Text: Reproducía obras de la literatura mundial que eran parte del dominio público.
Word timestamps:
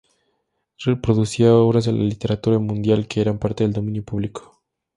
Reproducía 0.79 1.53
obras 1.53 1.85
de 1.85 1.91
la 1.91 2.01
literatura 2.03 2.57
mundial 2.57 3.07
que 3.07 3.21
eran 3.21 3.37
parte 3.37 3.63
del 3.65 3.73
dominio 3.73 4.03
público. 4.03 4.63